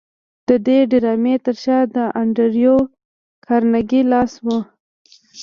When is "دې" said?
0.67-0.79